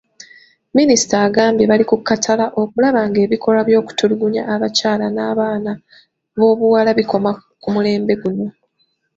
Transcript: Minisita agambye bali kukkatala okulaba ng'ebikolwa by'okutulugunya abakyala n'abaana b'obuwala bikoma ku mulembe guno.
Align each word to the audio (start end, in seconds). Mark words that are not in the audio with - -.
Minisita 0.77 1.15
agambye 1.27 1.63
bali 1.71 1.85
kukkatala 1.89 2.45
okulaba 2.61 2.99
ng'ebikolwa 3.07 3.61
by'okutulugunya 3.67 4.43
abakyala 4.53 5.05
n'abaana 5.11 5.71
b'obuwala 6.37 6.91
bikoma 6.99 7.31
ku 7.61 7.67
mulembe 7.75 8.13
guno. 8.21 8.47